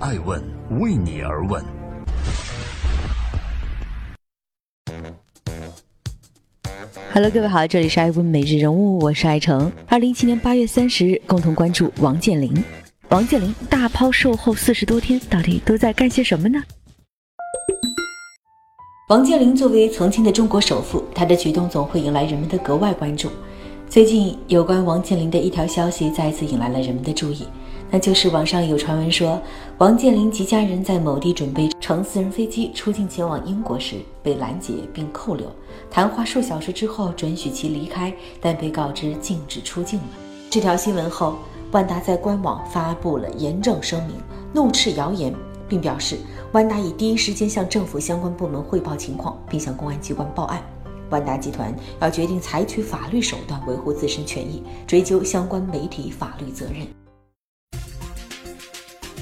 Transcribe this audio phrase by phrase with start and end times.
[0.00, 0.40] 爱问
[0.78, 1.60] 为你而问。
[7.12, 9.72] Hello，各位好，这里是爱问每日人物，我是爱成。
[9.88, 12.62] 二零一七年八月三十日，共同关注王健林。
[13.08, 16.62] 王健林大抛售后四十多天，到底都在干些什么呢？
[19.08, 23.28] 王健林作为曾经的中国首富，他的举动总会引来人们的格外关注。
[23.88, 27.48] 最近，有关王健林的一条消息再次引来了人们的注意。
[27.90, 29.40] 那就是网上有传闻说，
[29.78, 35.50] 王健林及家人在某地准备乘私人飞机出境前往英国时被拦截并扣留，
[35.90, 40.06] 谈话数小时之后准许其离开，但被告知禁止出境了。
[40.50, 41.38] 这条新闻后，
[41.72, 44.16] 万达在官网发布了严正声明，
[44.52, 45.34] 怒斥谣言，
[45.66, 46.18] 并表示
[46.52, 50.62] 万达已第一时间向政府相关部门汇报情况，并向公安机关报案。
[51.08, 56.86] 万达集团要决定采取法律手段维护自身权益，追究相关媒体法律责任。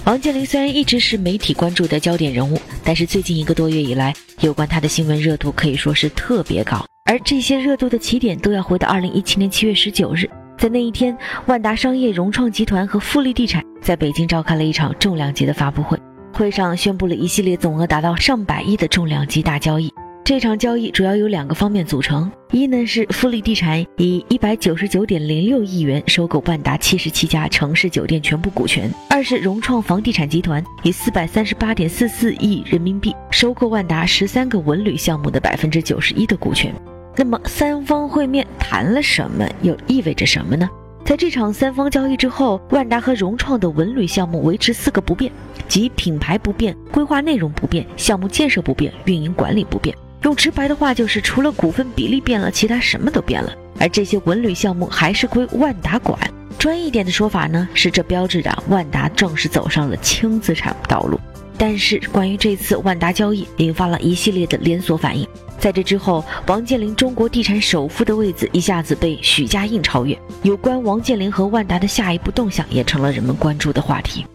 [0.07, 6.87] 王健林虽然一直是媒体关注的焦点人物，但是最近一个多月以来，有关他的新闻热度可以说是特别高。
[7.07, 15.99] 而这些热度的起点都要回到二零一七年七月十九日，在那一天，万达商业、融创集团和富力地产在北京召开了一场重量级的发布会，
[16.33, 19.93] 会上宣布了一系列总额达到上百亿的重量级大交易。
[20.27, 36.75] 这场交易主要由两个方面组成：一呢是富力地产以一百九十九点零六亿元收购万达七十七家城市酒店全部股权；二是融创房地产集团以四百三十八点四四亿人民币收购万达十三个文旅项目的百分之九十一的股权。
[37.15, 40.69] 那么三方会面谈了什么，又意味着什么呢？
[41.05, 45.31] 在这场三方交易之后，万达和融创的文旅项目维持四个不变，
[45.69, 49.97] 即品牌不变、规划内容不变、项目建设不变、运营管理不变。
[50.23, 53.53] 用直白的话就是，除了股份比例变了，其他什么都变了。
[53.79, 56.19] 而这些文旅项目还是归万达管。
[56.59, 61.21] 专业点的说法呢，是这标志着万达正式走上了轻资产道路。
[61.59, 65.27] 但是，关于这次万达交易，引发了一系列的连锁反应。
[65.59, 70.19] 在这之后，王健林中国地产首富的位子一下子被许家印超越。
[70.43, 74.27] 有关王健林和万达的下一步动向，也成了人们关注的话题。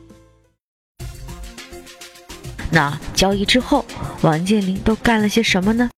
[2.71, 3.85] 那交易之后，
[4.21, 5.89] 王健林都干了些什么呢？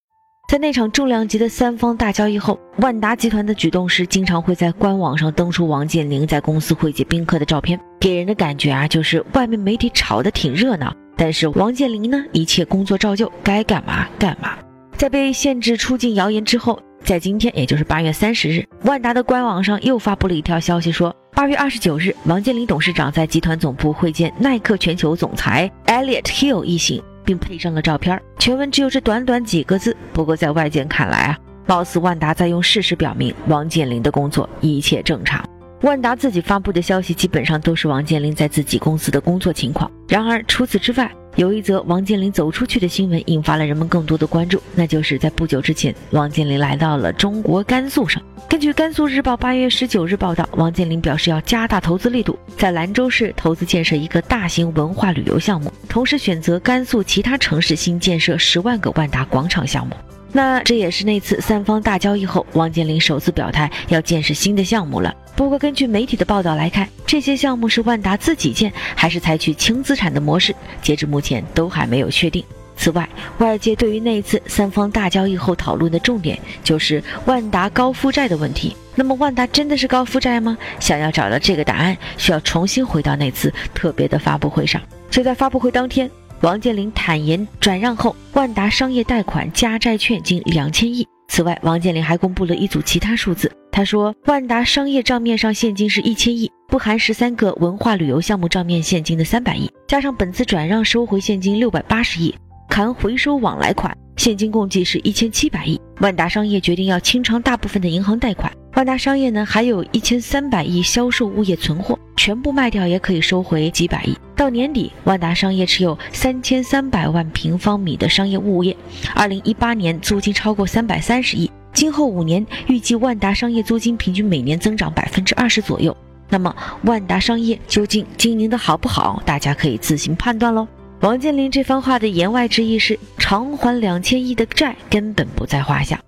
[0.49, 14.57] 在那场重量级的三方大交易后，万达集团的举动是经常会在官网上登出王健林在公司会见宾客的照片，给人的感觉啊，就是外面媒体炒得挺热闹，但是王健林呢，一切工作照旧，该干嘛干嘛。
[14.97, 21.15] 在被限制出境谣言之后，在今天，也就是八月三十日，万达的官网上又发布了一条消息说。
[21.35, 28.21] 八月二十九日，王健林董事长在集团总部会见耐克全球总裁 Elliot Hill 一行，并配上了照片。
[28.37, 35.43] 全文只有这短短几个字，不过在外界看来啊，貌似万达在用事实表明王健林的工作一切正常。
[35.83, 39.91] 万达自己发布的消息基本上都是王健林在自己公司的工作情况。
[40.07, 48.23] 然而除此之外，有一则王健林走出去的新闻引发了人们更多的关注，那就是在不久之前，王健林来到了中国甘肃省。
[48.47, 59.93] 根据甘肃日报八月十九日报道，王健林表示要加大投资力度，在兰州市投资建设一个大型文化旅游项目，同时选择甘肃其他城市新建设十万个万达广场项目。
[60.31, 65.13] 那这也是那次三方大交易后，王健林首次表态要建设新的项目了。
[65.35, 72.43] 不过，根据媒体的报道来看，这些项目是万达自己建，还是采取轻资产的模式，截至目前都还没有确定。
[72.75, 73.07] 此外，
[73.39, 78.75] 外界对于那次三方大交易后讨论的重点就是万达高负债的问题。
[78.95, 80.57] 那么，万达真的是高负债吗？
[80.79, 84.81] 想要找到这个答案，需要重新回到那次特别的发布会上。
[85.09, 86.09] 就在发布会当天，
[86.41, 91.07] 王健林坦言转让后，万达商业贷款加债券近两千亿。
[91.33, 93.51] 此外，王健林还公布了一组其他数字。
[93.71, 102.35] 他说，万达商业账面上现金是一千亿，不含十三个文化旅游项目账面现金的三百亿，加上本次转让收回现金六百八十亿，
[102.69, 105.81] 含回收往来款，现金共计是一千七百亿。
[106.01, 108.53] 万达商业决定要清偿大部分的银行贷款。
[108.75, 114.17] 万达商业呢，还有一千三百亿销售物业存货，全部卖掉也可以收回几百亿。
[114.35, 118.75] 到年底，万达商业持有三千三百万平方米的商业物业，
[119.13, 121.51] 二零一八年租金超过三百三十亿。
[121.71, 125.95] 今后五年，预计万达商业租金平均每年增长百分之二十左右。
[126.27, 126.55] 那么，
[126.85, 129.21] 万达商业究竟经营的好不好？
[129.23, 130.67] 大家可以自行判断喽。
[131.01, 136.02] 王健林这番话的言外之意是，偿还两千亿的债根本不在话下。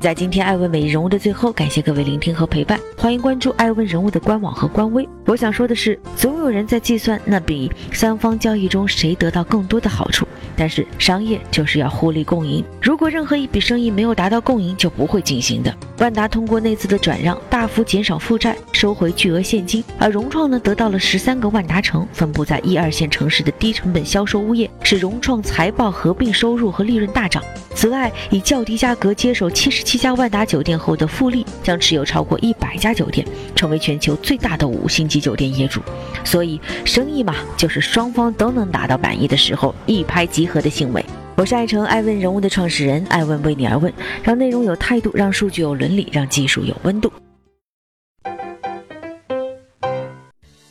[0.00, 5.06] 在今天爱问每日人物的最后，感谢各位聆听和陪伴，欢迎关注爱问人物的官网和官微。
[5.26, 10.24] 我想说的是，总有人在计算那笔三方交易中谁得到更多的好处。
[10.58, 15.72] 但是商业就是要互利共赢，如果任何一笔生意没有达到共赢，就不会进行的。
[15.98, 27.40] 万达通过那次的转让，大幅减少负债，收回巨额现金，而融创呢，得到了十三个万达城，分布在一二线城市的低成本销售物业，使融创财报合并收入和利润大涨。
[27.74, 33.26] 此外，以较低价格接手七十七家万达酒店后的富力，将持有超过一百家酒店，
[33.56, 35.80] 成为全球最大的五星级酒店业主。
[36.22, 41.02] 所以，生意嘛，就是双方都能达到满意的时候，一拍即合的行为。
[41.34, 43.90] 我是爱成爱问人物的创始人，爱问为你而问，
[44.22, 47.10] 让内容有态度，让数据有伦理，让技术有温度。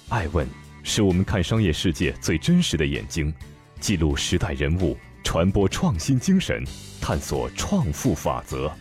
[0.09, 0.47] 爱问
[0.83, 3.33] 是我们看商业世界最真实的眼睛，
[3.79, 4.95] 记录时代人物。
[5.23, 6.63] 传播创新精神，
[7.01, 8.71] 探索创富法则。